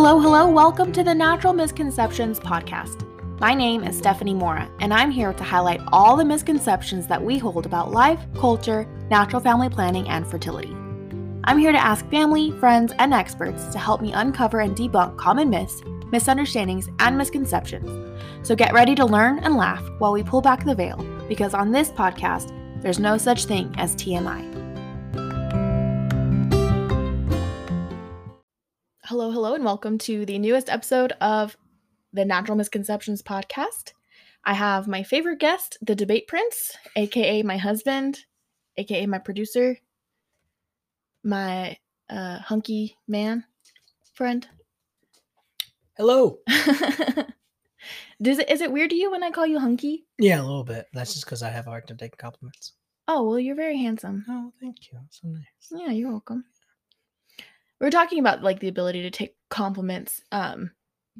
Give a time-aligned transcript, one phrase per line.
[0.00, 3.04] Hello, hello, welcome to the Natural Misconceptions Podcast.
[3.40, 7.36] My name is Stephanie Mora, and I'm here to highlight all the misconceptions that we
[7.36, 10.72] hold about life, culture, natural family planning, and fertility.
[11.42, 15.50] I'm here to ask family, friends, and experts to help me uncover and debunk common
[15.50, 17.90] myths, misunderstandings, and misconceptions.
[18.46, 21.72] So get ready to learn and laugh while we pull back the veil, because on
[21.72, 24.57] this podcast, there's no such thing as TMI.
[29.08, 31.56] Hello, hello, and welcome to the newest episode of
[32.12, 33.94] the Natural Misconceptions podcast.
[34.44, 38.26] I have my favorite guest, the debate prince, aka my husband,
[38.76, 39.78] aka my producer,
[41.24, 41.78] my
[42.10, 43.46] uh, hunky man
[44.12, 44.46] friend.
[45.96, 46.40] Hello.
[48.20, 50.04] Does it is it weird to you when I call you hunky?
[50.18, 50.84] Yeah, a little bit.
[50.92, 52.74] That's just because I have a hard time taking compliments.
[53.08, 54.26] Oh well, you're very handsome.
[54.28, 54.98] Oh, thank you.
[55.08, 55.44] So nice.
[55.70, 56.44] Yeah, you're welcome.
[57.80, 60.20] We're talking about like the ability to take compliments.
[60.32, 60.72] Um,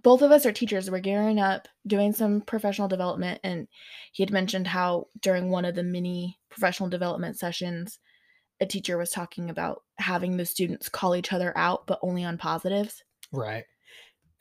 [0.02, 0.90] both of us are teachers.
[0.90, 3.66] We're gearing up, doing some professional development, and
[4.12, 7.98] he had mentioned how during one of the mini professional development sessions,
[8.60, 12.38] a teacher was talking about having the students call each other out, but only on
[12.38, 13.02] positives.
[13.32, 13.64] Right.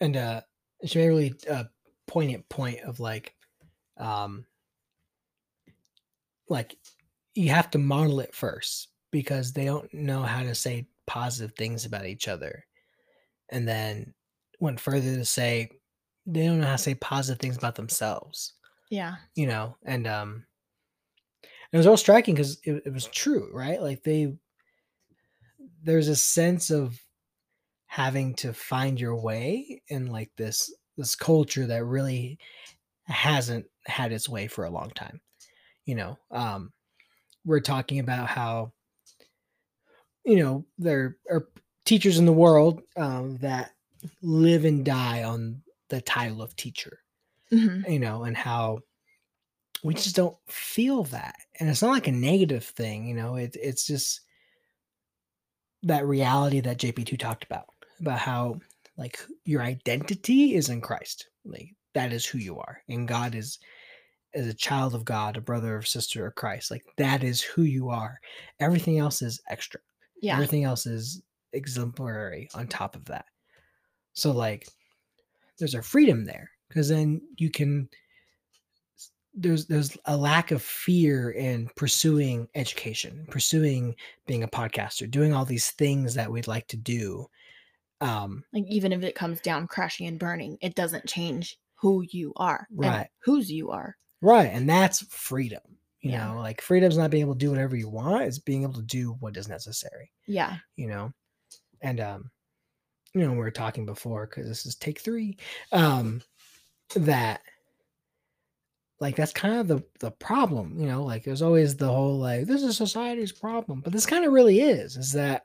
[0.00, 0.40] And uh
[0.84, 1.64] she made a really uh
[2.06, 3.34] poignant point of like
[3.98, 4.46] um
[6.48, 6.76] like
[7.34, 11.84] you have to model it first because they don't know how to say positive things
[11.84, 12.64] about each other.
[13.50, 14.14] And then
[14.60, 15.70] went further to say
[16.26, 18.54] they don't know how to say positive things about themselves.
[18.90, 19.16] Yeah.
[19.34, 20.44] You know, and um
[21.72, 23.80] it was all striking because it, it was true, right?
[23.80, 24.34] Like they
[25.82, 27.00] there's a sense of
[27.86, 32.38] having to find your way in like this this culture that really
[33.04, 35.20] hasn't had its way for a long time
[35.86, 36.70] you know um
[37.46, 38.70] we're talking about how
[40.28, 41.48] you know there are
[41.84, 43.72] teachers in the world um that
[44.22, 47.00] live and die on the title of teacher
[47.50, 47.90] Mhm.
[47.90, 48.80] you know and how
[49.82, 51.36] we just don't feel that.
[51.60, 54.20] And it's not like a negative thing you know it, it's just
[55.84, 57.66] that reality that jp2 talked about
[58.00, 58.58] about how
[58.96, 61.28] like your identity is in christ.
[61.44, 62.82] Like that is who you are.
[62.88, 63.58] And god is
[64.34, 67.62] as a child of god a brother or sister of christ like that is who
[67.62, 68.20] you are.
[68.60, 69.80] Everything else is extra
[70.20, 70.34] Yeah.
[70.34, 73.26] everything else is exemplary on top of that
[74.12, 74.68] so like
[75.58, 77.88] there's a freedom there because then you can
[79.34, 83.94] there's there's a lack of fear in pursuing education pursuing
[84.26, 87.26] being a podcaster doing all these things that we'd like to do
[88.00, 92.32] um Like even if it comes down crashing and burning, it doesn't change who you
[92.36, 92.66] are.
[92.74, 93.08] Right.
[93.24, 93.96] whose you are.
[94.20, 96.32] right and that's freedom you Yeah.
[96.32, 98.82] know like freedom's not being able to do whatever you want it's being able to
[98.82, 100.58] do what is necessary Yeah.
[100.76, 101.12] you know
[101.82, 102.30] and um
[103.14, 105.36] you know we were talking before because this is take three
[105.72, 106.22] um
[106.94, 107.42] that
[109.00, 112.46] like that's kind of the the problem you know like there's always the whole like
[112.46, 115.44] this is society's problem but this kind of really is is that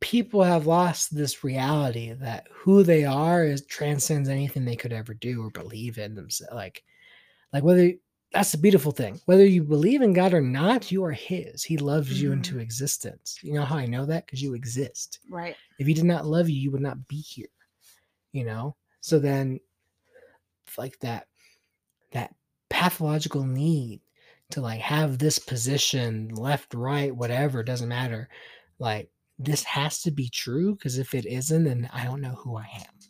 [0.00, 5.12] people have lost this reality that who they are is transcends anything they could ever
[5.12, 6.82] do or believe in themselves like
[7.52, 7.92] like whether
[8.32, 9.20] that's the beautiful thing.
[9.26, 11.64] Whether you believe in god or not you are his.
[11.64, 12.60] He loves you into mm-hmm.
[12.60, 13.38] existence.
[13.42, 14.26] You know how i know that?
[14.26, 15.20] Because you exist.
[15.28, 15.56] Right.
[15.78, 17.48] if he did not love you you would not be here
[18.32, 18.76] you know?
[19.00, 19.60] So then
[20.78, 21.26] like that
[22.12, 22.34] that
[22.68, 24.00] pathological need
[24.50, 28.28] to like have this position left right whatever doesn't matter.
[28.78, 32.56] Like this has to be true because if it isn't then i don't know who
[32.56, 33.00] i am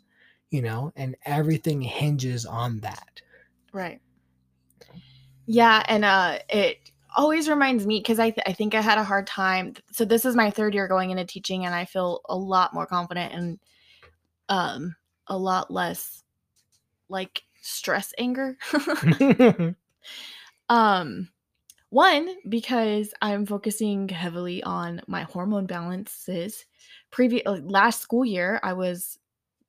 [0.51, 0.93] you know?
[0.97, 3.23] And everything hinges on that.
[3.73, 4.01] Right.
[5.53, 6.79] Yeah, and uh it
[7.17, 9.75] always reminds me because I th- I think I had a hard time.
[9.91, 12.87] So this is my third year going into teaching, and I feel a lot more
[12.87, 13.59] confident and
[14.49, 14.97] um
[15.29, 16.25] a lot less
[17.09, 18.57] like stress anger.
[20.69, 21.29] um
[21.91, 26.67] one because i'm focusing heavily on my hormone balances
[27.11, 29.19] previous last school year i was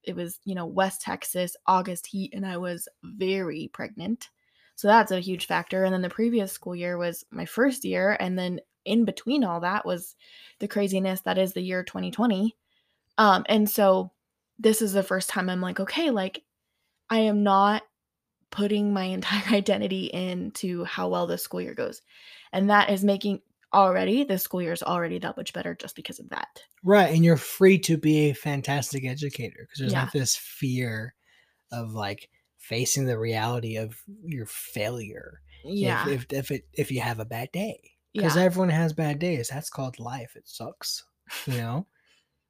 [0.04, 4.30] it was you know west texas august heat and i was very pregnant
[4.76, 8.18] so that's a huge factor and then the previous school year was my first year
[8.20, 10.16] and then in between all that was
[10.60, 12.56] the craziness that is the year 2020
[13.18, 14.12] um and so
[14.60, 16.44] this is the first time i'm like okay like
[17.10, 17.84] i am not
[18.52, 22.02] putting my entire identity into how well this school year goes.
[22.54, 23.42] And that is making
[23.74, 26.62] already the school year is already that much better just because of that.
[26.84, 30.02] right and you're free to be a fantastic educator because there's Yeah.
[30.02, 31.16] not this fear
[31.72, 32.30] of like
[32.62, 36.08] facing the reality of your failure if- Yeah.
[36.10, 37.80] if if, it if you have a bad day
[38.14, 38.22] yeah.
[38.22, 41.04] because everyone has bad days that's called life it sucks
[41.46, 41.86] you know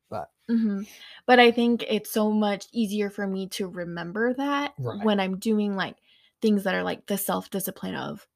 [0.10, 0.86] But Mhm.
[1.26, 5.02] But I think it's so much easier for me to remember that Right.
[5.06, 5.96] when I'm doing, like,
[6.42, 8.28] things that are, like, the self-discipline of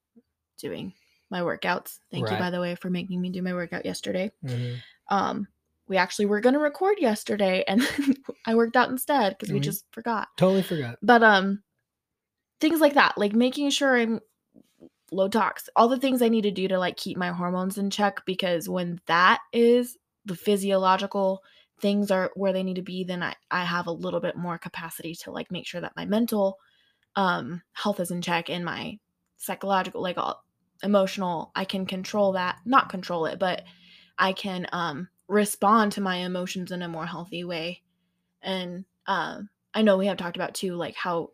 [0.57, 0.93] doing
[1.29, 1.99] my workouts.
[2.11, 4.31] Thank you, by the way, for making me do my workout yesterday.
[4.45, 4.77] Mhm.
[5.09, 5.47] Um,
[5.89, 7.81] we actually were gonna record yesterday, and
[8.45, 9.63] I worked out instead because we Mhm.
[9.63, 10.29] just forgot.
[10.37, 10.97] totally forgot.
[11.01, 11.61] But, um,
[12.59, 14.19] things like that, like making sure I'm
[15.11, 17.89] low tox, all the things I need to do to, like, keep my hormones in
[17.89, 21.43] check because when that is the physiological
[21.79, 24.57] things are where they need to be, then I I have a little bit more
[24.57, 26.57] capacity to, like, make sure that my mental,
[27.15, 28.99] um, health is in check and my
[29.37, 30.43] psychological, like, all
[30.83, 33.63] emotional, I can control that not control it, but
[34.17, 37.81] I can, um, respond to my emotions in a more healthy way.
[38.41, 41.31] And, um, I know we have talked about too, like, how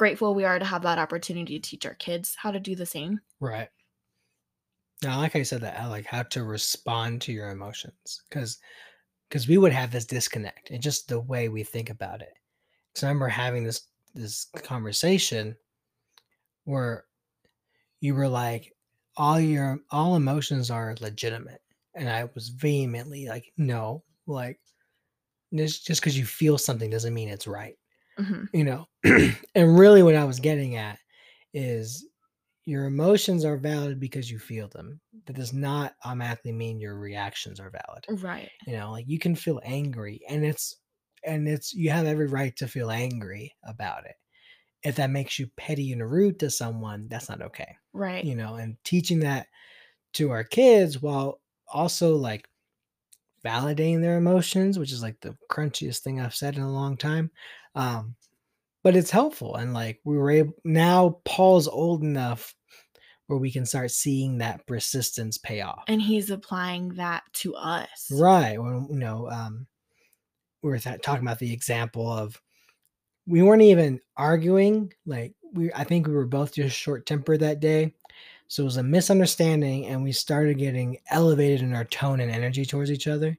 [0.00, 2.86] grateful we are to have that opportunity to teach our kids how to do the
[2.86, 3.20] same.
[3.38, 3.68] Right.
[5.02, 8.56] Now, like I said, that like how to respond to your emotions because
[9.28, 12.32] because we would have this disconnect and just the way we think about it.
[12.94, 15.54] So I remember having this this conversation
[16.64, 17.04] where
[18.00, 18.74] you were like,
[19.18, 21.60] all your all emotions are legitimate,
[21.94, 24.60] and I was vehemently like, no, like
[25.54, 27.76] just just because you feel something doesn't mean it's right.
[28.20, 28.48] Mhm.
[28.52, 28.86] you know
[29.54, 30.98] and really what i was getting at
[31.54, 32.06] is
[32.66, 37.60] your emotions are valid because you feel them that does not automatically mean your reactions
[37.60, 38.50] are valid Right.
[38.66, 40.80] you know like you can feel angry and it's
[41.24, 44.16] and it's you have every right to feel angry about it
[44.82, 48.24] if that makes you petty and rude to someone that's not okay Right.
[48.24, 49.48] you know and teaching that
[50.14, 52.48] to our kids while also like
[53.44, 57.30] validating their emotions which is like the crunchiest thing i've said in a long time
[57.74, 58.14] um
[58.82, 62.54] but it's helpful and like we were able now paul's old enough
[63.26, 68.08] where we can start seeing that persistence pay off And he's applying that to us.
[68.12, 69.66] right when you know um
[70.62, 72.40] we were th- talking about the example of
[73.26, 77.60] we weren't even arguing like we i think we were both just short tempered that
[77.60, 77.94] day
[78.50, 82.64] so it was a misunderstanding and we started getting elevated in our tone and energy
[82.64, 83.38] towards each other.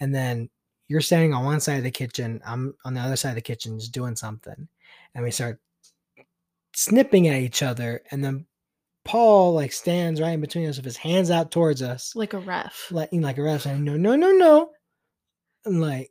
[0.00, 0.50] And then
[0.88, 3.40] you're standing on one side of the kitchen i'm on the other side of the
[3.40, 4.66] kitchen just doing something.
[5.14, 5.60] And we start
[6.74, 8.44] snipping at each other and then
[9.04, 12.16] paul like stands right in between us with his hands out towards us.
[12.16, 12.88] Like a ref.
[12.90, 14.70] like, like a ref saying no no no no.
[15.64, 16.10] And like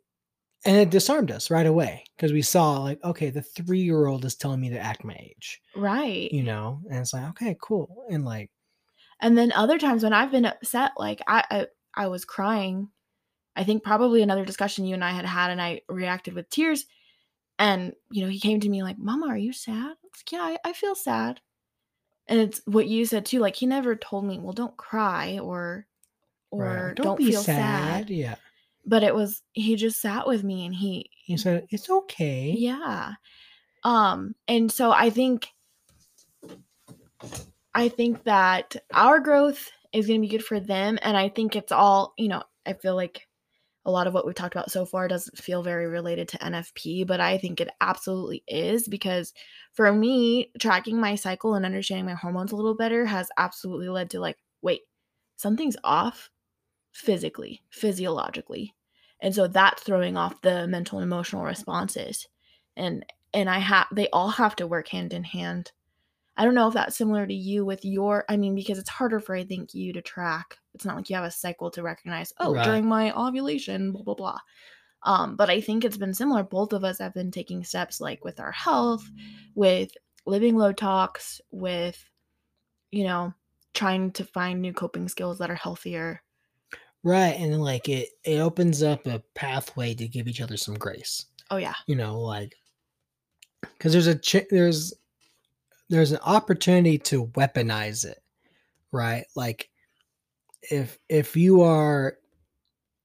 [0.65, 4.25] and it disarmed us right away because we saw like okay the three year old
[4.25, 6.31] is telling me to act my age Right.
[6.31, 8.51] you know and it's like okay cool and like
[9.21, 12.89] And then other times when I've been upset, like I, I I was crying.
[13.55, 16.85] I think probably another discussion you and I had had, and I reacted with tears.
[17.59, 20.57] And you know, he came to me like, "Mama, are you sad?" Like, "Yeah, I,
[20.65, 21.41] I feel sad."
[22.27, 23.39] And it's what you said too.
[23.39, 25.87] Like he never told me, "Well, don't cry," or
[26.51, 28.09] or right, don't, be feel sad.
[28.09, 28.35] yeah
[28.85, 33.13] But it was he just sat with me, and he he said it's okay yeah.
[33.83, 35.49] Um, and so I think
[37.73, 41.55] I think that our growth is going to be good for them and I think
[41.55, 43.27] it's all, you know, I feel like
[43.85, 47.07] a lot of what we've talked about so far doesn't feel very related to NFP,
[47.07, 49.33] but I think it absolutely is because
[49.73, 54.11] for me, tracking my cycle and understanding my hormones a little better has absolutely led
[54.11, 54.81] to like, wait,
[55.37, 56.29] something's off
[56.91, 58.75] physically, physiologically.
[59.21, 62.27] And so that's throwing off the mental and emotional responses.
[62.75, 65.71] And and I have they all have to work hand in hand.
[66.37, 69.19] I don't know if that's similar to you with your I mean because it's harder
[69.19, 70.57] for I think you to track.
[70.73, 72.63] It's not like you have a cycle to recognize, oh, Right.
[72.65, 74.39] during my ovulation, blah blah blah.
[75.03, 76.43] Um, but I think it's been similar.
[76.43, 79.03] Both of us have been taking steps like with our health,
[79.55, 79.91] with
[80.25, 82.03] living low tox, with
[82.91, 83.33] you know,
[83.73, 86.21] trying to find new coping skills that are healthier.
[87.03, 91.25] Right and like it it opens up a pathway to give each other some grace
[91.49, 91.73] Oh yeah.
[91.87, 92.55] you know like
[93.77, 94.93] because there's a ch- there's
[95.89, 98.19] there's an opportunity to weaponize it
[98.91, 99.69] right like
[100.69, 102.17] if if you are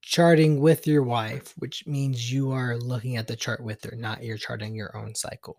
[0.03, 4.23] charting with your wife which means you are looking at the chart with her not
[4.23, 5.57] you're charting your own cycle.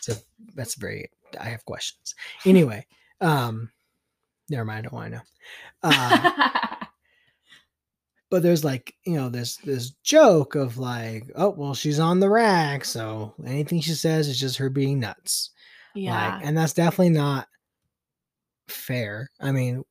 [0.00, 0.14] so
[0.54, 2.14] that's very i have questions
[2.46, 2.84] anyway
[3.20, 3.68] um
[4.48, 5.22] never mind i don't want to know
[5.82, 6.71] uh,
[8.32, 12.30] but there's like you know this this joke of like oh well she's on the
[12.30, 15.50] rack so anything she says is just her being nuts
[15.94, 16.36] yeah.
[16.36, 17.46] like and that's definitely not
[18.68, 19.84] fair i mean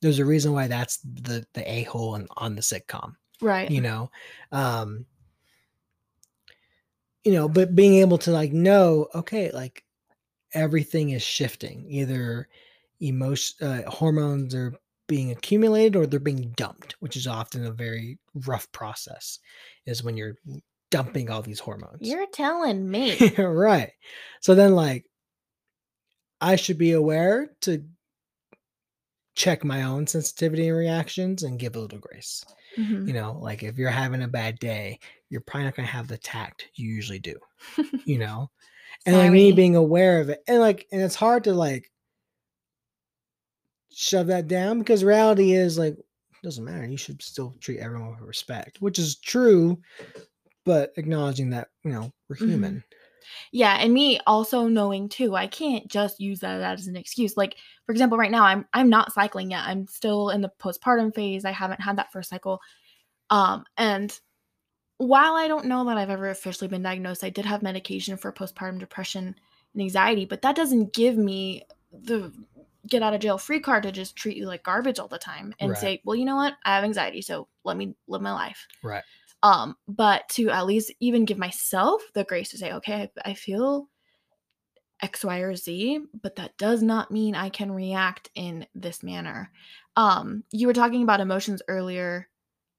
[0.00, 3.70] there's a reason why that's the the a-hole on, on the sitcom right.
[3.70, 4.10] you know
[4.52, 5.04] um
[7.22, 9.84] you know but being able to like know okay like
[10.54, 12.48] everything is shifting either
[13.02, 14.72] emotion uh, hormones are
[15.08, 19.38] being accumulated or they're being dumped, which is often a very rough process,
[19.86, 20.36] is when you're
[20.90, 21.98] dumping all these hormones.
[22.00, 23.34] You're telling me.
[23.38, 23.90] right.
[24.40, 25.06] So then, like,
[26.40, 27.84] I should be aware to
[29.34, 32.44] check my own sensitivity and reactions and give a little grace.
[32.76, 33.06] Mhm.
[33.06, 34.98] You know, like if you're having a bad day,
[35.30, 37.38] you're probably not going to have the tact you usually do,
[38.04, 38.50] you know?
[39.06, 40.42] And like me being aware of it.
[40.46, 41.90] And like, and it's hard to like
[43.94, 46.86] shove that down because reality is like, it doesn't matter.
[46.86, 49.80] You should still treat everyone with respect, which is true,
[50.64, 52.48] but acknowledging that, you know, we're Mhm.
[52.48, 52.84] human.
[53.52, 57.36] Yeah, and me also knowing too, I can't just use that as an excuse.
[57.36, 57.56] Like,
[57.86, 59.64] for example, right now I'm I'm not cycling yet.
[59.64, 61.44] I'm still in the postpartum phase.
[61.44, 62.60] I haven't had that first cycle.
[63.30, 64.18] Um, and
[64.98, 68.32] while I don't know that I've ever officially been diagnosed, I did have medication for
[68.32, 69.34] postpartum depression
[69.74, 72.32] and anxiety, but that doesn't give me the
[72.88, 75.54] get out of jail free card to just treat you like garbage all the time
[75.60, 75.78] and Right.
[75.78, 76.54] say, "Well, you know what?
[76.64, 79.04] I have anxiety, so let me live my life." Right.
[79.42, 83.34] um but to at least even give myself the grace to say okay i, I
[83.34, 83.88] feel
[85.02, 89.50] x y or z but that does not mean i can react in this manner
[89.96, 92.28] um you were talking about emotions earlier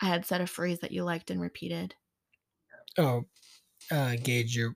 [0.01, 1.95] i had said a phrase that you liked and repeated
[2.97, 3.25] Oh,
[3.91, 4.75] uh, gauge your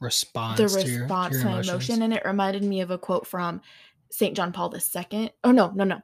[0.00, 0.58] response.
[0.58, 1.98] the to your- response to to, your my emotions.
[1.98, 3.60] emotion and it reminded me of a quote from
[4.10, 4.74] saint john paul
[5.12, 6.00] ii oh no no no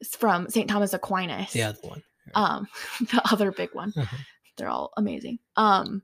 [0.00, 2.02] it's from saint thomas aquinas The other one.
[2.34, 2.68] um
[3.00, 4.16] the other big one Uh-huh.
[4.56, 6.02] they're all amazing um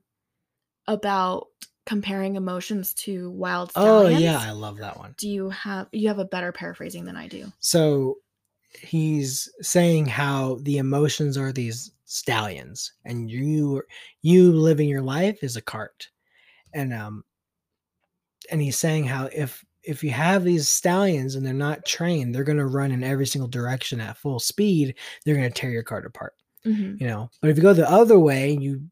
[0.88, 1.47] about
[1.87, 4.16] comparing emotions to wild stallions.
[4.16, 5.14] Oh yeah, I love that one.
[5.18, 8.18] do you have you have a better paraphrasing than i do So
[8.80, 13.82] he's saying how the emotions are these stallions, and you
[14.23, 16.09] you living your life is a cart,
[16.73, 17.25] and um,
[18.50, 22.45] and he's saying how if if you have these stallions and they're not trained, they're
[22.45, 24.95] going to run in every single direction at full speed.
[25.25, 26.35] They're going to tear your cart apart.
[26.65, 27.01] Mhm.
[27.01, 28.89] you know but if you go the other way and you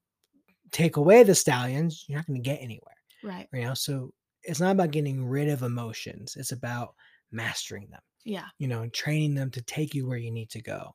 [0.73, 4.59] take away the stallions you're not going to get anywhere right you know so it's
[4.59, 6.97] not about getting rid of emotions it's about
[7.31, 10.61] mastering them yeah you know and training them to take you where you need to
[10.61, 10.93] go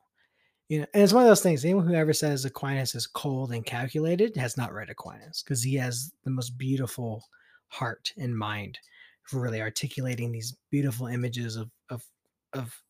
[0.68, 3.54] you know and it's one of those things anyone who ever says aquinas is cold
[3.54, 7.24] and calculated has not read aquinas because he has the most beautiful
[7.68, 8.78] heart and mind
[9.34, 12.04] really articulating these beautiful images of of
[12.54, 12.82] of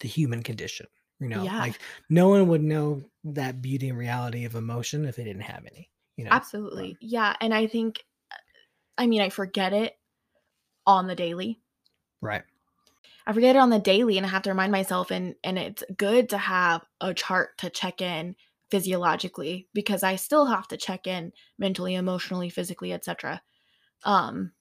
[0.00, 0.86] the human condition
[1.20, 1.58] you know Yeah.
[1.60, 5.64] like no one would know that beauty and reality of emotion if they didn't have
[5.66, 6.96] any you know absolutely.
[7.00, 8.04] Yeah and i think
[8.98, 9.98] i mean i forget it
[10.86, 11.60] on the daily.
[12.20, 12.42] Right.
[13.26, 15.84] I forget it on the daily and i have to remind myself and and it's
[15.96, 18.36] good to have a chart to check in
[18.70, 23.42] physiologically because i still have to check in mentally emotionally physically etc
[24.04, 24.52] um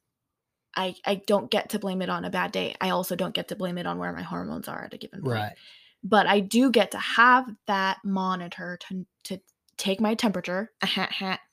[0.84, 2.76] i i don't get to blame it on a bad day.
[2.80, 5.22] I also don't get to blame it on where my hormones are at a given
[5.22, 5.34] point.
[5.34, 5.56] Right.
[6.04, 9.40] But i do get to have that monitor to to
[9.78, 10.72] take my temperature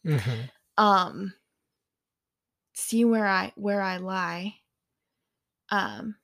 [0.04, 0.50] Mhm.
[0.78, 1.33] um
[2.75, 4.54] see where i where i lie
[5.71, 6.14] um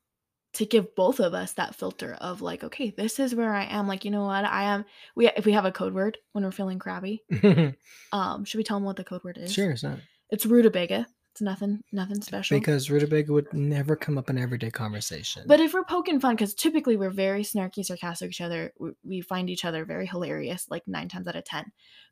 [0.54, 3.88] to give both of us that filter of like okay this is where i am.
[3.88, 4.44] Like you know what?
[4.44, 4.84] I am
[5.16, 7.22] we if we have a code word when we're feeling crabby
[8.12, 9.52] um should we tell them what the code word is?
[9.52, 9.98] Sure it's not.
[10.30, 15.42] It's rutabaga it's nothing nothing special because rutabaga would never come up in everyday conversation
[15.46, 19.20] but if we're poking fun because typically we're very snarky sarcastic each other we, we
[19.20, 21.64] find each other very hilarious like nine times out of ten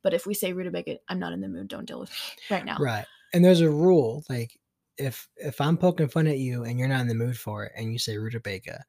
[0.02, 2.16] but if we say rutabaga i'm not in the mood don't deal with me
[2.56, 3.04] right now Right.
[3.32, 4.58] And there's a rule like
[4.98, 7.72] if if I'm poking fun at you and you're not in the mood for it
[7.76, 8.82] and you say rutabaga,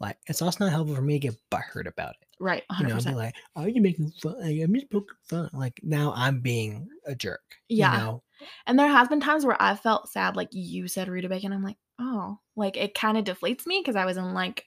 [0.00, 2.28] like it's also not helpful for me to get butthurt about it.
[2.38, 4.40] right 100% You know, be like, "Oh, you're making fun.
[4.40, 7.42] like, I'm just poking fun." Like now I'm being a jerk.
[7.68, 7.92] Yeah.
[7.92, 8.22] You know?
[8.66, 11.62] And there has been times where I felt sad, like you said rutabaga, and I'm
[11.62, 14.64] like, oh, like it kind of deflates me because I was in like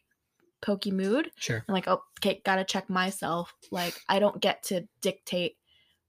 [0.62, 1.32] pokey mood.
[1.36, 1.64] Sure.
[1.68, 3.54] I'm like, oh, okay, gotta check myself.
[3.72, 5.58] Like I don't get to dictate.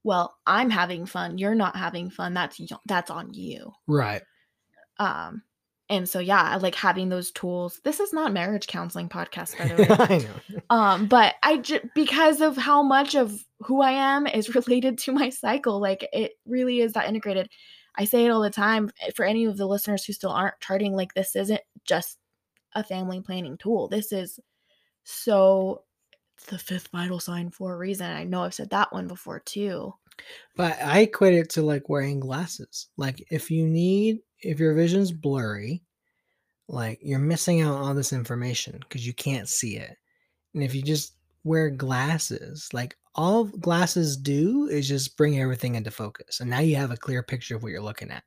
[0.03, 1.37] Well, I'm having fun.
[1.37, 2.33] You're not having fun.
[2.33, 3.71] That's that's on you.
[3.87, 4.21] Right.
[4.99, 5.43] Um,
[5.89, 7.79] and so yeah, like having those tools.
[7.83, 9.87] This is not marriage counseling podcast, by the way.
[9.99, 10.61] I know.
[10.69, 15.11] um but i just because of how much of who i am is related to
[15.11, 17.49] my cycle like it really is that integrated
[17.95, 20.59] i say it all the time eh, for any of the listeners who still aren't
[20.59, 22.17] charting like this isn't just
[22.73, 24.39] a family planning tool this is
[25.03, 25.83] so
[26.37, 29.39] it's the fifth vital sign for a reason i know i've said that one before
[29.39, 29.93] too
[30.55, 32.87] But I equate it to like wearing glasses.
[32.95, 35.83] Like if you need if your vision's blurry,
[36.67, 39.97] like you're missing out on all this information because you can't see it.
[40.53, 45.91] And if you just wear glasses, like all glasses do is just bring everything into
[45.91, 46.39] focus.
[46.41, 48.23] And now you have a clear picture of what you're looking at.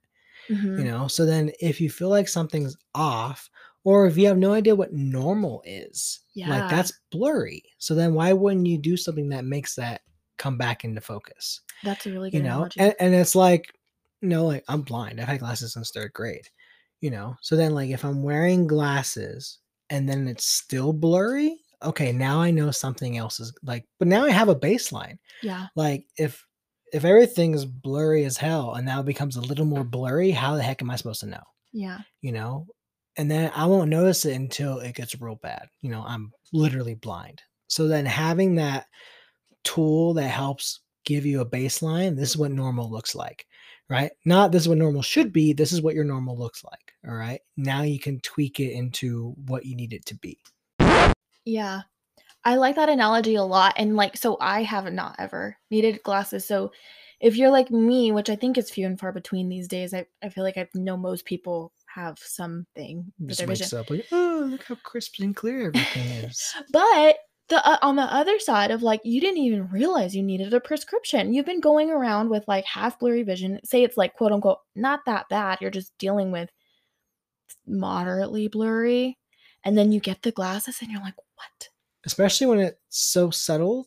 [0.51, 0.79] Mhm.
[0.79, 3.51] You know, so then if you feel like something's off,
[3.85, 6.51] or if you have no idea what normal is Yeah.
[6.51, 10.03] like that's blurry so then why wouldn't you do something that makes that
[10.37, 13.73] come back into focus That's a really good you know and, and it's like
[14.21, 15.21] you know like i'm blind.
[15.21, 16.49] I've had glasses since third grade
[17.01, 17.37] you know?
[17.43, 19.59] So then like if i'm wearing glasses
[19.91, 24.25] and then it's still blurry okay now i know something else is like but now
[24.25, 25.19] i have a baseline.
[25.43, 25.67] Yeah.
[25.77, 26.45] like if
[26.93, 30.57] if everything is blurry as hell and now it becomes a little more blurry how
[30.57, 31.43] the heck am i supposed to know?
[31.73, 31.99] Yeah.
[32.21, 32.67] you know?
[33.17, 36.05] And then i won't notice it until it gets real bad you know?
[36.07, 37.43] I'm literally blind.
[37.69, 38.87] So then having that
[39.63, 43.47] tool that helps give you a baseline this is what normal looks like
[43.89, 46.93] right not this is what normal should be this is what your normal looks like
[47.09, 50.39] all right now you can tweak it into what you need it to be
[51.49, 51.81] Yeah.
[52.45, 53.75] I like that analogy a lot.
[53.77, 56.47] And like, so I have not ever needed glasses.
[56.47, 56.73] So
[57.21, 60.07] if you're like me, which I think is few and far between these days, I,
[60.23, 63.79] I feel like I know most people have something just wakes vision.
[63.79, 67.17] up like oh look how crisp and clear everything is But
[67.49, 70.61] the uh, on the other side of like you didn't even realize you needed a
[70.61, 71.33] prescription.
[71.33, 73.61] You've been going around with like half blurry vision.
[73.65, 75.59] Say it's like quote unquote not that bad.
[75.61, 76.51] You're just dealing with
[77.67, 79.19] moderately blurry.
[79.65, 81.69] And then you get the glasses and you're like, "What?"
[82.05, 83.87] especially when it's so subtle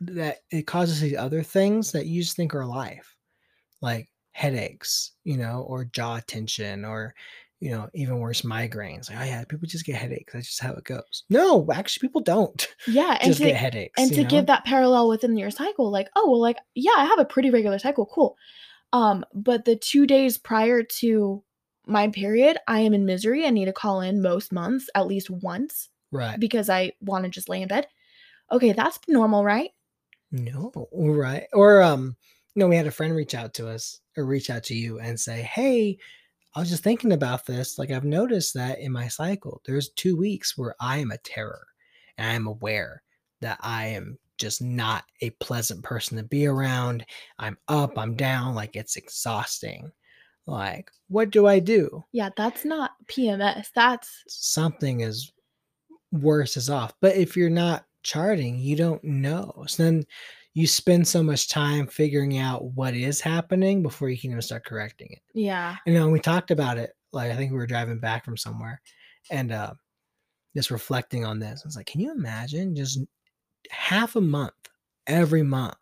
[0.00, 3.16] that it causes these other things that you just think are life
[3.80, 7.14] like headaches you know or jaw tension or
[7.62, 10.72] you know even worse migraines like oh yeah people just get headaches that's just how
[10.72, 11.22] it goes.
[11.30, 14.28] No actually people don't Yeah, and just to get headaches and to know?
[14.28, 17.50] give that parallel within your cycle like oh well like yeah i have a pretty
[17.50, 18.36] regular cycle cool.
[18.92, 21.44] Um but the two days prior to
[21.86, 25.30] my period i am in misery i need to call in most months at least
[25.30, 26.40] once right.
[26.40, 27.86] because i want to just lay in bed.
[28.50, 29.70] Okay that's normal right?
[30.32, 32.16] No right or um
[32.56, 34.98] you know we had a friend reach out to us or reach out to you
[34.98, 35.96] and say hey
[36.54, 40.16] i was just thinking about this like i've noticed that in my cycle there's two
[40.16, 41.66] weeks where i am a terror
[42.18, 43.02] and i'm aware
[43.40, 47.04] that i am just not a pleasant person to be around
[47.38, 49.90] i'm up i'm down like it's exhausting
[50.46, 55.32] like what do i do yeah that's not pms that's something is
[56.12, 56.92] worse is off.
[57.00, 59.64] But if you're not charting, you don't know.
[59.66, 60.04] So then
[60.54, 64.64] you spend so much time figuring out what is happening before you can even start
[64.64, 65.22] correcting it.
[65.34, 68.36] yeah And then we talked about it, like I think we were driving back from
[68.36, 68.80] somewhere
[69.30, 69.72] and uh
[70.54, 71.62] just reflecting on this.
[71.64, 73.00] I was like, can you imagine just
[73.70, 74.52] half a month
[75.06, 75.76] every month?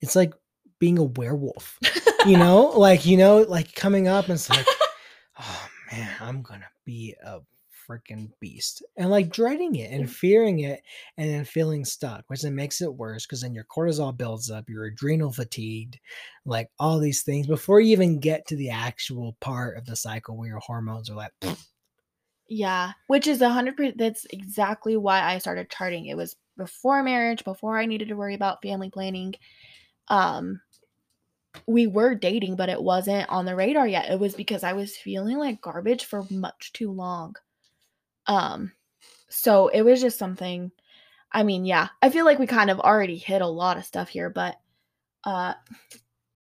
[0.00, 0.34] It's like
[0.78, 1.78] being a werewolf.
[2.26, 4.66] You know, like you know, like coming up and it's like,
[5.40, 7.40] oh man, I'm gonna be a
[7.88, 8.82] freaking beast.
[8.96, 10.82] And like dreading it and fearing it
[11.16, 14.68] and then feeling stuck, which then makes it worse because then your cortisol builds up,
[14.68, 15.98] you're adrenal fatigued,
[16.44, 20.36] like all these things before you even get to the actual part of the cycle
[20.36, 21.32] where your hormones are like,
[22.48, 23.98] Yeah, which is a hundred percent.
[23.98, 26.06] That's exactly why I started charting.
[26.06, 29.34] It was before marriage, before I needed to worry about family planning.
[30.08, 30.60] Um,
[31.66, 34.10] we were dating, but it wasn't on the radar yet.
[34.10, 37.36] It was because I was feeling like garbage for much too long.
[38.28, 38.72] Um,
[39.28, 40.70] so it was just something.
[41.32, 44.08] I mean, yeah, I feel like we kind of already hit a lot of stuff
[44.08, 44.56] here, but
[45.24, 45.54] uh,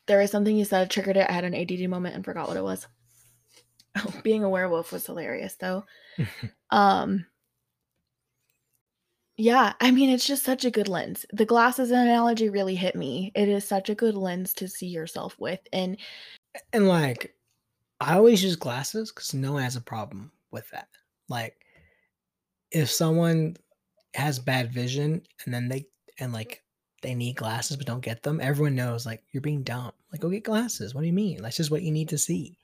[0.07, 1.29] there is something you said triggered it.
[1.29, 2.87] I had an ADD moment and forgot what it was.
[3.97, 5.85] Oh, being a werewolf was hilarious though.
[6.71, 7.27] Um
[9.37, 11.25] Yeah, I mean it's just such a good lens.
[11.33, 13.31] The glasses analogy really hit me.
[13.37, 15.97] It is such a good lens to see yourself with and
[16.73, 17.37] and like
[18.01, 20.89] I always use glasses because no one has a problem with that.
[21.29, 21.66] Like
[22.77, 23.57] if someone
[24.15, 25.87] has bad vision and then they
[26.19, 26.63] and like
[27.03, 29.93] they need glasses but don't get them, everyone knows like you're being dumb.
[30.13, 30.95] Like go get glasses.
[30.95, 31.43] What do you mean?
[31.43, 32.59] That's just what you need to see.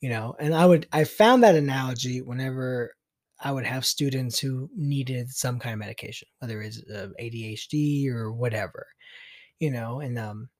[0.00, 2.94] You know, and I would I found that analogy whenever
[3.42, 8.32] I would have students who needed some kind of medication, whether it's uh, ADHD or
[8.32, 8.86] whatever,
[9.58, 10.50] you know, and um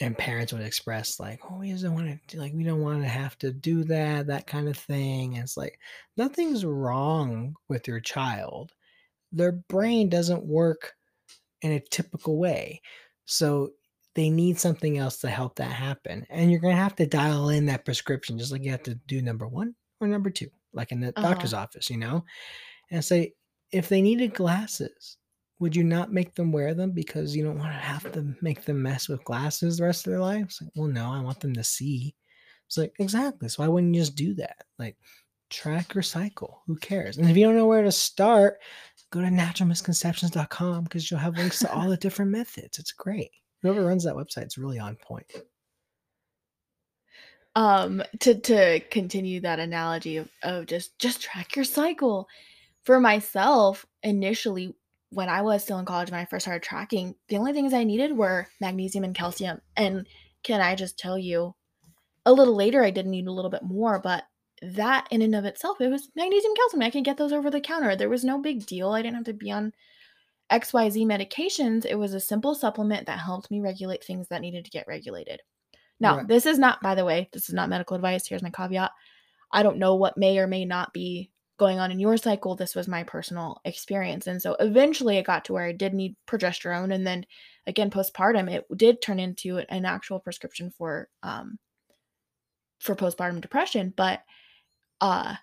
[0.00, 3.08] and parents would express like, "Oh, we don't want to like we don't want to
[3.08, 5.80] have to do that, that kind of thing." And it's like
[6.16, 8.72] nothing's wrong with your child.
[9.32, 10.94] Their brain doesn't work
[11.62, 12.80] in a typical way.
[13.26, 13.72] So
[14.14, 16.26] they need something else to help that happen.
[16.30, 18.94] And you're going to have to dial in that prescription just like you have to
[18.94, 21.22] do number 1 or number 2, like in the Uh-huh.
[21.22, 22.24] doctor's office, you know?
[22.90, 23.34] And say
[23.72, 25.18] if they needed glasses,
[25.58, 28.64] would you not make them wear them because you don't want to have to make
[28.64, 30.60] them mess with glasses the rest of their lives?
[30.60, 32.14] Like, well, no, I want them to see.
[32.66, 33.48] It's like, exactly.
[33.48, 34.64] So why wouldn't you just do that?
[34.78, 34.96] Like,
[35.50, 36.62] track your cycle.
[36.66, 37.16] Who cares?
[37.18, 38.58] And if you don't know where to start,
[39.10, 42.78] go to naturalmisconceptions.com because you'll have links to all the different methods.
[42.78, 43.30] It's great.
[43.62, 45.30] Whoever runs that website is really on point.
[47.54, 52.28] um to to continue that analogy of, of just just track your cycle
[52.84, 54.74] for myself initially
[55.10, 57.84] when i was still in college when i first started tracking the only things i
[57.84, 60.06] needed were magnesium and calcium and
[60.42, 61.54] can i just tell you
[62.24, 64.24] a little later i did need a little bit more but
[64.62, 67.60] that in and of itself it was magnesium calcium i could get those over the
[67.60, 69.72] counter there was no big deal i didn't have to be on
[70.50, 74.70] xyz medications it was a simple supplement that helped me regulate things that needed to
[74.70, 75.40] get regulated
[75.98, 76.28] now, Right.
[76.28, 78.26] this is not, by the way, this is not medical advice.
[78.26, 78.90] Here's my caveat.
[79.50, 82.54] I don't know what may or may not be going on in your cycle.
[82.54, 84.26] This was my personal experience.
[84.26, 86.94] And so eventually it got to where I did need progesterone.
[86.94, 87.24] And then
[87.66, 91.58] again, postpartum, it did turn into an actual prescription for um
[92.80, 93.92] for postpartum depression.
[93.96, 94.22] But
[95.00, 95.36] uh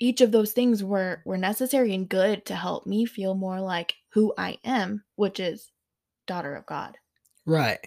[0.00, 3.94] each of those things were were necessary and good to help me feel more like
[4.10, 5.70] who I am, which is
[6.26, 6.98] daughter of God.
[7.46, 7.86] Right.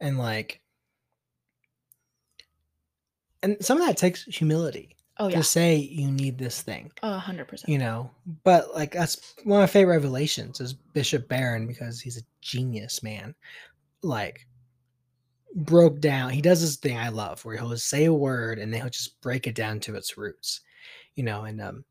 [0.00, 0.60] And like
[3.42, 5.36] and some of that takes humility Oh yeah.
[5.36, 6.90] to say you need this thing.
[7.02, 7.68] A hundred percent.
[7.68, 8.10] you know
[8.42, 13.02] but like that's one of my favorite revelations is bishop barron because he's a genius
[13.02, 13.34] man
[14.02, 14.46] like
[15.54, 18.80] broke down he does this thing i love where he'll say a word and then
[18.80, 20.60] he'll just break it down to its roots
[21.14, 21.84] you know and um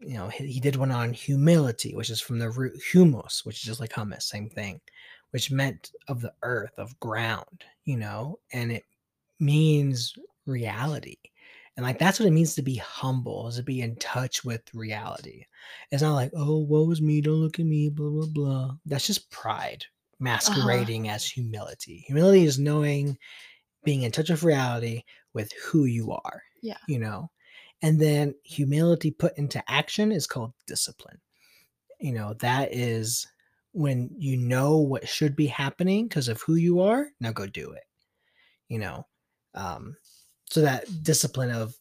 [0.00, 3.56] you know he, he did one on humility which is from the root humus which
[3.56, 4.80] is just like hummus same thing
[5.32, 8.84] which meant of the earth of ground you know and it
[9.40, 10.14] means
[10.46, 11.16] reality
[11.76, 14.62] and like that's what it means to be humble, is to be in touch with
[14.74, 15.44] reality.
[15.90, 18.76] It's not like, oh, woe is me, don't look at me, blah blah blah.
[18.86, 19.84] That's just pride
[20.18, 22.04] masquerading as humility.
[22.06, 23.18] Humility is knowing,
[23.84, 25.02] being in touch with reality
[25.34, 26.42] with who you are.
[26.62, 26.78] Yeah.
[26.86, 27.30] You know?
[27.82, 31.20] And then humility put into action is called discipline.
[32.00, 33.26] You know, that is
[33.72, 37.72] when you know what should be happening because of who you are, now go do
[37.72, 37.84] it.
[38.68, 39.06] You know,
[39.54, 39.96] um,
[40.52, 41.76] so that discipline of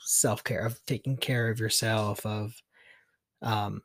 [0.00, 2.62] self-care of taking care of yourself of
[3.42, 3.82] um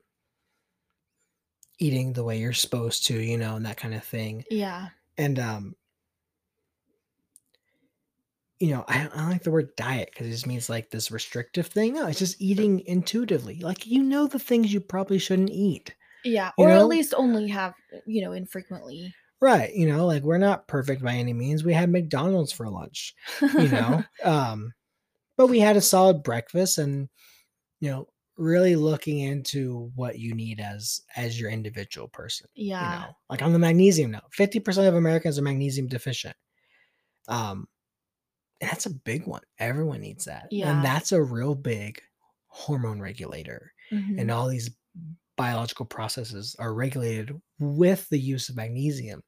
[1.79, 4.89] eating the way you're supposed to you know and that kind of thing Yeah.
[5.17, 5.75] and um
[8.59, 11.11] you know i, I don't like the word diet because it just means like this
[11.11, 15.49] restrictive thing no it's just eating intuitively like you know the things you probably shouldn't
[15.49, 16.79] eat Yeah, or know?
[16.79, 17.73] at least only have,
[18.05, 19.13] you know, infrequently.
[19.41, 23.13] Right you know like we're not perfect by any means we had mcdonald's for lunch
[23.41, 24.71] you know um
[25.37, 27.09] but we had a solid breakfast and
[27.79, 32.93] you know really looking into what you need as as your individual person yeah.
[32.93, 36.35] you know like on the magnesium note 50% of americans are magnesium deficient
[37.27, 37.67] um
[38.61, 40.71] and that's a big one everyone needs that Yeah.
[40.71, 42.01] and that's a real big
[42.47, 44.19] hormone regulator Mhm.
[44.21, 44.69] and all these
[45.37, 49.23] biological processes are regulated with the use of magnesium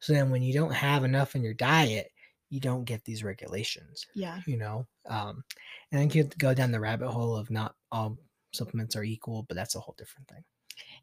[0.00, 2.12] so then when you don't have enough in your diet
[2.50, 4.40] you don't get these regulations yeah.
[4.46, 5.44] you know um
[5.92, 8.18] and then you go down the rabbit hole of not all
[8.52, 10.44] supplements are equal but that's a whole different thing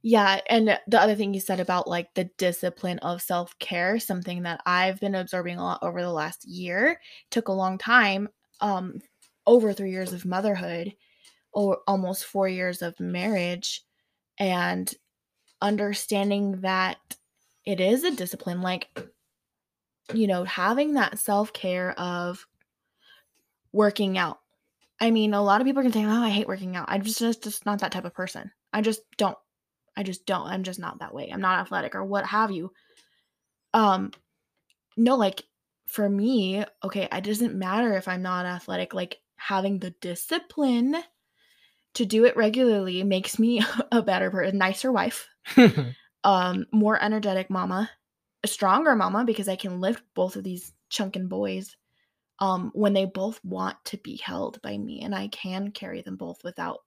[0.02, 4.62] Yeah, and the other thing you said about like the discipline of self-care, something that
[4.66, 7.00] I've been absorbing a lot over the last year,
[7.32, 8.30] took a long time,
[8.62, 9.00] um
[9.46, 10.96] over 3 years of motherhood
[11.54, 13.84] or almost 4 years of marriage
[14.40, 14.94] and
[15.62, 17.00] understanding that
[17.66, 18.90] it is a discipline like
[20.14, 22.46] you know, having that self-care of
[23.72, 24.40] working out.
[25.00, 27.20] I mean, a lot of people can say, "Oh, I hate working out." I'm just
[27.20, 28.52] just, just not that type of person.
[28.72, 29.38] I just don't.
[29.96, 30.48] I just don't.
[30.48, 31.30] I'm just not that way.
[31.32, 32.72] I'm not athletic or what have you.
[33.74, 34.12] Um,
[34.98, 35.44] no, like
[35.88, 38.94] for me, okay, it doesn't matter if I'm not athletic.
[38.94, 40.96] Like having the discipline
[41.96, 45.28] to do it regularly makes me a better person, nicer wife,
[46.24, 47.90] um, more energetic mama,
[48.44, 51.76] a stronger mama because I can lift both of these chunkin' boys
[52.40, 56.16] um, when they both want to be held by me and I can carry them
[56.16, 56.80] both without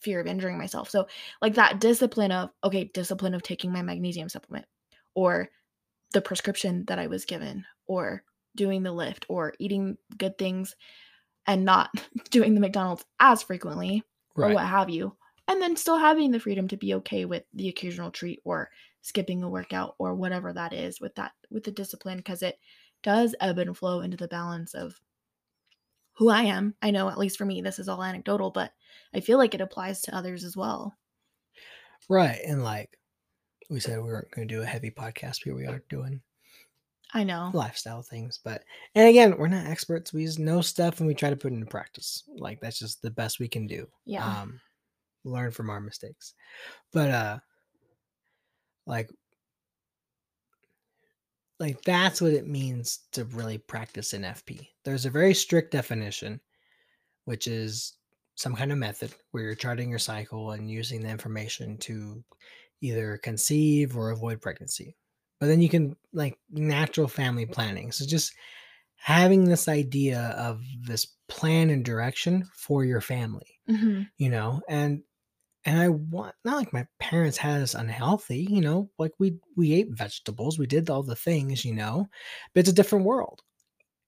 [0.00, 0.90] fear of injuring myself.
[0.90, 1.06] So,
[1.40, 4.66] like that discipline of, okay, discipline of taking my magnesium supplement
[5.14, 5.48] or
[6.12, 8.22] the prescription that I was given or
[8.56, 10.74] doing the lift or eating good things
[11.46, 11.90] and not
[12.30, 14.02] doing the McDonald's as frequently
[14.36, 15.16] or what have you.
[15.48, 18.70] And then still having the freedom to be okay with the occasional treat or
[19.02, 22.58] skipping a workout or whatever that is with that with the discipline because it
[23.02, 25.00] does ebb and flow into the balance of
[26.14, 26.74] who I am.
[26.82, 28.72] I know at least for me this is all anecdotal, but
[29.14, 30.94] I feel like it applies to others as well.
[32.08, 32.98] right and like
[33.70, 36.20] we said we weren't going to do a heavy podcast here we are doing
[37.14, 37.50] I know.
[37.54, 38.62] lifestyle things but
[38.94, 41.54] and again we're not experts we just know stuff and we try to put it
[41.56, 44.26] into practice like that's just the best we can do Yeah.
[44.26, 44.60] um
[45.28, 46.34] learn from our mistakes
[46.92, 47.38] but uh
[48.86, 49.10] like
[51.60, 54.70] like that's what it means to really practice NFP.
[54.84, 56.40] There's a very strict definition,
[57.24, 57.98] which is
[58.36, 62.24] some kind of method where you're charting your cycle and using the information to
[62.82, 64.96] either conceive or avoid pregnancy.
[65.40, 67.92] But then you can like natural family planning.
[67.92, 68.34] So just
[68.96, 75.04] having this idea of this plan and direction for your family, hmm you know, and
[75.68, 79.74] and I want not like my parents had us unhealthy, you know, like we we
[79.74, 82.08] ate vegetables, we did all the things, you know,
[82.54, 83.42] but it's a different world.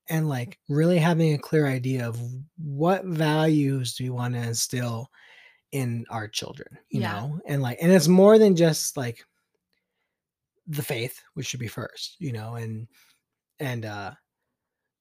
[0.09, 2.21] And like really having a clear idea of
[2.59, 5.09] what values do we want to instill
[5.73, 7.09] in our children, you Yeah.
[7.09, 9.25] know, and like and it's more than just like
[10.67, 12.89] the faith, which should be first, you know, and
[13.61, 14.15] and uh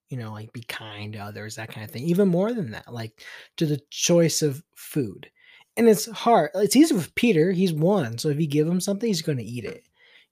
[0.10, 2.04] you know, like be kind to others, that kind of thing.
[2.04, 3.26] Even more than that, like
[3.58, 5.32] to the choice of food.
[5.78, 6.52] And it's hard.
[6.56, 7.52] It's easy with Peter.
[7.52, 8.18] He's one.
[8.18, 9.84] So if you give him something, he's going to eat it,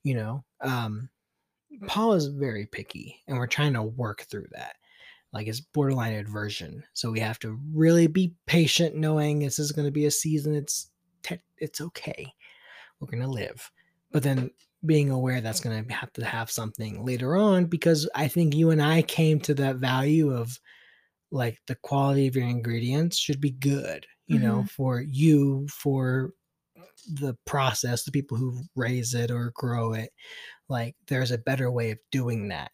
[0.02, 0.44] you know.
[0.60, 1.08] Um,
[1.86, 4.76] Paul is very picky, and we're trying to work through that.
[5.32, 6.82] Like it's borderline aversion.
[6.94, 10.54] So we have to really be patient, knowing this is going to be a season.
[10.54, 10.90] It's
[11.22, 12.32] te- it's okay.
[12.98, 13.70] We're going to live.
[14.10, 14.50] But then
[14.86, 18.70] being aware that's going to have to have something later on because I think you
[18.70, 20.58] and I came to that value of
[21.30, 26.32] like the quality of your ingredients should be good, you know, for you, for
[27.10, 30.12] the process, the people who raise it or grow it.
[30.68, 32.70] Like there's a better way of doing that.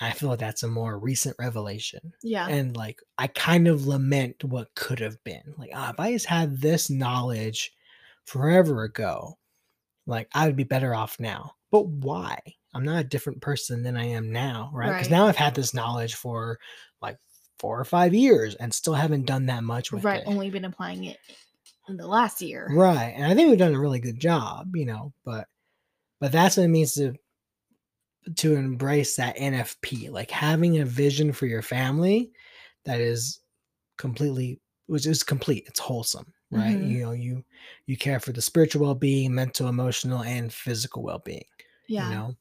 [0.00, 2.12] I feel like that's a more recent revelation.
[2.22, 2.48] Yeah.
[2.48, 5.54] And like I kind of lament what could have been.
[5.56, 7.72] Like, ah, if I just had this knowledge
[8.24, 9.38] forever ago,
[10.06, 11.54] like I would be better off now.
[11.70, 12.38] But why?
[12.74, 14.88] I'm not a different person than I am now, right?
[14.92, 15.16] Because Right.
[15.16, 16.58] now I've had this knowledge for
[17.00, 17.18] like
[17.58, 20.20] four or five years and still haven't done that much with right.
[20.20, 20.26] it.
[20.26, 21.18] Only been applying it
[21.88, 22.68] in the last year.
[22.70, 23.12] Right.
[23.16, 25.46] And I think we've done a really good job, you know, but
[26.20, 27.14] but that's what it means to
[28.36, 32.32] to embrace that NFP, like having a vision for your family
[32.84, 33.40] that is
[33.98, 36.76] completely which is complete, it's wholesome, right?
[36.76, 36.90] Mhm.
[36.90, 37.44] You know, you
[37.86, 41.44] you care for the spiritual well-being, mental, emotional, and physical well-being,
[41.88, 42.08] Yeah.
[42.08, 42.36] you know?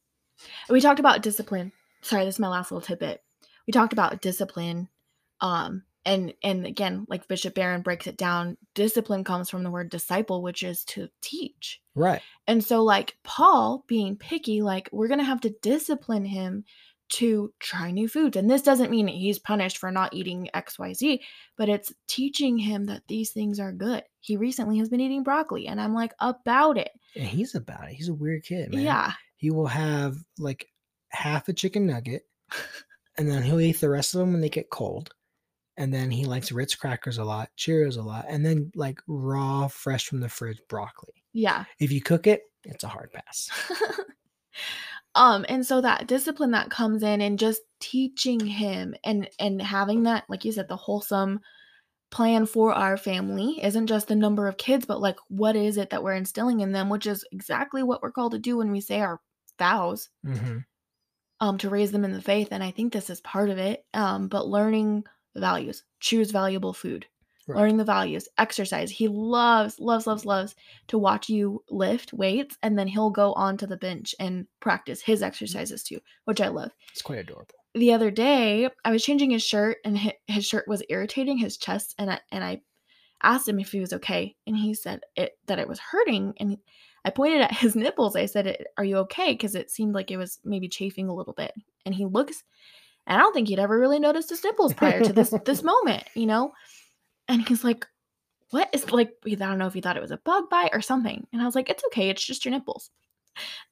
[0.69, 1.71] We talked about discipline.
[2.01, 3.23] Sorry, this is my last little tidbit.
[3.65, 4.89] We talked about discipline.
[5.43, 9.89] Um, and and again, like Bishop Barron breaks it down, discipline comes from the word
[9.89, 11.81] disciple, which is to teach.
[11.95, 12.21] Right.
[12.47, 16.63] And so, like Paul being picky, like we're gonna have to discipline him
[17.09, 18.37] to try new foods.
[18.37, 21.19] And this doesn't mean he's punished for not eating XYZ,
[21.57, 24.03] but it's teaching him that these things are good.
[24.19, 26.91] He recently has been eating broccoli, and I'm like about it.
[27.15, 27.95] And he's about it.
[27.95, 28.81] He's a weird kid, man.
[28.81, 29.11] Yeah.
[29.35, 30.69] He will have like
[31.09, 32.23] half a chicken nugget
[33.17, 35.13] and then he'll eat the rest of them when they get cold.
[35.77, 39.67] And then he likes Ritz crackers a lot, Cheerios a lot, and then like raw,
[39.67, 41.23] fresh from the fridge broccoli.
[41.33, 41.65] Yeah.
[41.79, 43.49] If you cook it, it's a hard pass.
[45.15, 50.03] um and so that discipline that comes in and just teaching him and and having
[50.03, 51.39] that like you said the wholesome
[52.11, 55.89] plan for our family isn't just the number of kids but like what is it
[55.89, 58.81] that we're instilling in them which is exactly what we're called to do when we
[58.81, 59.19] say our
[59.57, 60.59] vows hmm
[61.39, 63.83] um to raise them in the faith and i think this is part of it
[63.93, 65.03] um but learning
[65.39, 65.83] values.
[65.99, 67.07] Choose valuable food.
[67.45, 67.59] Right.
[67.59, 68.29] learning the values.
[68.37, 68.89] Exercise.
[68.89, 70.55] He loves loves loves loves
[70.87, 75.19] to watch you lift weights and then he'll go onto the bench and practice his
[75.19, 75.27] mm-hmm.
[75.27, 76.71] exercises too which i love.
[76.91, 77.55] It's quite adorable.
[77.73, 81.95] the other day i was changing his shirt and his shirt was irritating his chest
[81.97, 82.61] and I, and I
[83.21, 86.57] asked him if he was okay and he said it that it was hurting and
[87.03, 88.15] i pointed at his nipples.
[88.15, 89.33] I said are you okay?
[89.33, 91.51] Because it seemed like it was maybe chafing a little bit.
[91.85, 92.43] And he looks
[93.07, 96.03] and i don't think he'd ever really noticed his nipples prior to this this moment
[96.15, 96.51] you know
[97.27, 97.85] and he's like
[98.51, 100.81] what is like i don't know if he thought it was a bug bite or
[100.81, 102.89] something and i was like it's okay it's just your nipples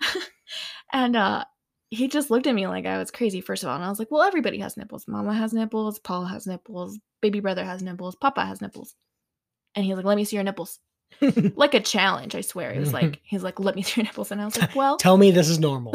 [0.93, 1.43] and uh
[1.91, 3.75] he just looked at me like I was crazy, first of all.
[3.75, 5.05] And I was like, well, everybody has nipples.
[5.09, 5.99] Mama has nipples.
[5.99, 6.97] Paul has nipples.
[7.21, 8.15] Baby brother has nipples.
[8.15, 8.95] Papa has nipples.
[9.75, 10.79] And he's like, let me see your nipples.
[11.55, 12.71] Like a challenge, I swear.
[12.71, 14.31] It was like, he's like, let me see your nipples.
[14.31, 15.93] And I was like, well, Tell me this is normal.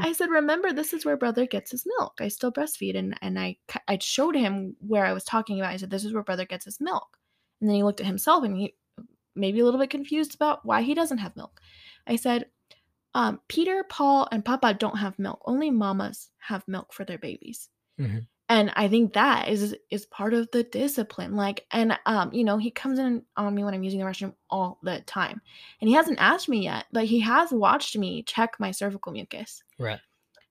[0.00, 2.14] I said, remember, this is where brother gets his milk.
[2.20, 2.96] I still breastfeed.
[2.96, 3.56] And, and I,
[3.88, 5.72] I showed him where I was talking about.
[5.72, 7.18] I said, this is where brother gets his milk.
[7.60, 8.74] And then he looked at himself and he
[9.36, 11.60] maybe a little bit confused about why he doesn't have milk.
[12.06, 12.46] I said,
[13.14, 15.40] um, Peter, Paul, and Papa don't have milk.
[15.44, 17.68] Only mamas have milk for their babies.
[17.98, 18.26] Mhm.
[18.50, 21.36] And I think that is is part of the discipline.
[21.36, 24.34] Like, and um, you know, he comes in on me when I'm using the restroom
[24.50, 25.40] all the time.
[25.80, 29.62] And he hasn't asked me yet, but he has watched me check my cervical mucus.
[29.78, 30.00] right.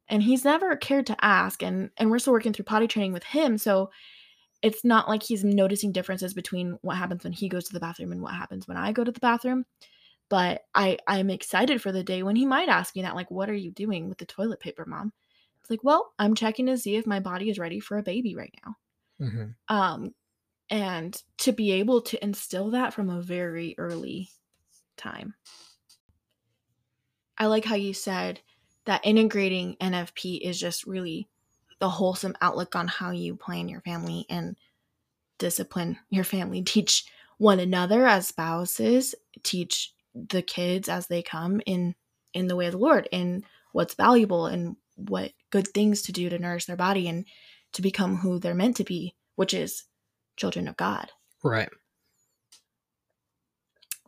[0.08, 1.62] And he's never cared to ask.
[1.62, 3.58] And and we're still working through potty training with him.
[3.58, 3.92] So
[4.62, 8.14] it's not like he's noticing differences between what happens when he goes to the bathroom
[8.14, 9.66] and what happens when I go to the bathroom
[10.30, 13.50] but I I'm excited for the day when he might ask me that like what
[13.50, 15.12] are you doing with the toilet paper mom
[15.70, 18.36] It's like, well, I'm checking to see if my body is ready for a baby
[18.36, 18.76] right now.
[19.22, 19.76] Mm-hmm.
[19.76, 20.16] Um,
[20.72, 24.30] and to be able to instill that from a very early
[24.98, 25.36] time.
[27.38, 28.40] I like how you said
[28.86, 31.28] that integrating NFP is just really
[31.78, 34.58] the wholesome outlook on how you plan your family and
[35.38, 36.62] discipline your family.
[36.64, 37.06] Teach
[37.38, 41.94] one another as spouses, teach the kids as they come in
[42.34, 46.30] in the way of the Lord, in what's valuable and what good things to do
[46.30, 47.26] to nourish their body and
[47.74, 49.84] to become who they're meant to be, which is
[50.38, 51.12] children of God.
[51.44, 51.70] Right.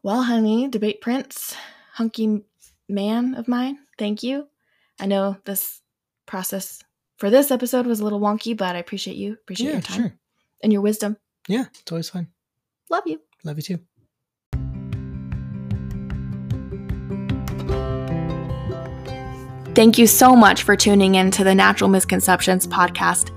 [0.04, 1.56] Well, honey, debate prince,
[1.94, 2.42] hunky
[2.90, 4.48] man of mine, thank you.
[5.00, 5.82] I know this
[6.26, 6.82] process
[7.18, 9.34] for this episode was a little wonky, but I appreciate you.
[9.34, 10.14] Appreciate Yeah, your time sure.
[10.64, 11.18] and your wisdom.
[11.48, 12.28] Yeah, it's always fun.
[12.90, 13.22] Love you.
[13.44, 13.80] Love you too.
[19.74, 23.32] Thank you so much for tuning in to the Natural Misconceptions podcast.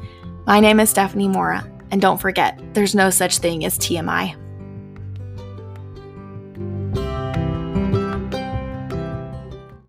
[0.47, 4.44] My name is Stephanie Mora, and don't forget, there's no such thing as TMI.